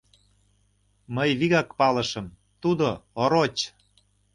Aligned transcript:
Мый 1.15 1.29
вигак 1.39 1.69
палышым: 1.79 2.27
тудо— 2.61 2.87
ороч. 3.21 3.55